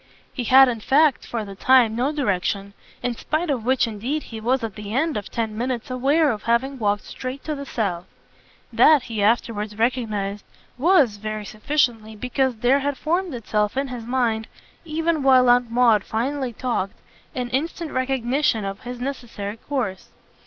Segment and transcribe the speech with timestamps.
[0.33, 4.41] He had in fact for the time no direction; in spite of which indeed he
[4.41, 8.05] was at the end of ten minutes aware of having walked straight to the south.
[8.73, 10.43] That, he afterwards recognised,
[10.75, 14.47] was, very sufficiently, because there had formed itself in his mind,
[14.85, 16.95] even while Aunt Maud finally talked,
[17.35, 20.09] an instant recognition of his necessary course.